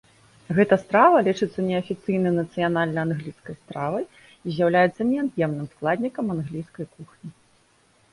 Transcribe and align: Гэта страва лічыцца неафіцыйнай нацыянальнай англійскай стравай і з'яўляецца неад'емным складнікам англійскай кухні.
Гэта 0.57 0.75
страва 0.83 1.17
лічыцца 1.25 1.59
неафіцыйнай 1.65 2.31
нацыянальнай 2.37 3.01
англійскай 3.07 3.55
стравай 3.59 4.05
і 4.07 4.47
з'яўляецца 4.55 5.01
неад'емным 5.11 5.67
складнікам 5.75 6.25
англійскай 6.37 6.85
кухні. 6.97 7.29